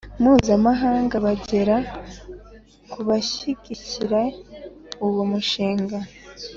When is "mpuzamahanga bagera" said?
0.21-1.75